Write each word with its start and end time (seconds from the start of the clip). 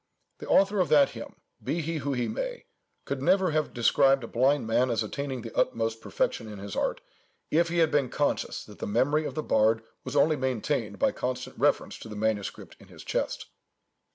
The 0.39 0.47
author 0.47 0.79
of 0.79 0.89
that 0.89 1.09
hymn, 1.11 1.35
be 1.63 1.79
he 1.81 1.97
who 1.97 2.13
he 2.13 2.27
may, 2.27 2.65
could 3.05 3.21
never 3.21 3.51
have 3.51 3.71
described 3.71 4.23
a 4.23 4.27
blind 4.27 4.65
man 4.65 4.89
as 4.89 5.03
attaining 5.03 5.43
the 5.43 5.55
utmost 5.55 6.01
perfection 6.01 6.51
in 6.51 6.57
his 6.57 6.75
art, 6.75 7.01
if 7.51 7.69
he 7.69 7.77
had 7.77 7.91
been 7.91 8.09
conscious 8.09 8.63
that 8.65 8.79
the 8.79 8.87
memory 8.87 9.25
of 9.27 9.35
the 9.35 9.43
bard 9.43 9.83
was 10.03 10.15
only 10.15 10.37
maintained 10.37 10.97
by 10.97 11.11
constant 11.11 11.55
reference 11.59 11.99
to 11.99 12.09
the 12.09 12.15
manuscript 12.15 12.75
in 12.79 12.87
his 12.87 13.03
chest." 13.03 13.45